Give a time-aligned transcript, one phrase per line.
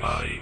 [0.00, 0.39] Bye.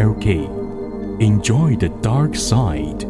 [0.00, 1.20] LK.
[1.20, 3.09] Enjoy the dark side.